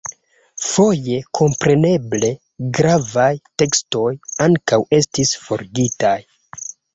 [0.67, 2.31] Foje, kompreneble,
[2.77, 3.27] gravaj
[3.63, 4.09] tekstoj
[4.47, 6.17] ankaŭ estis forigitaj.